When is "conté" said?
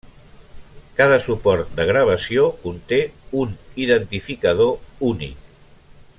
2.65-2.99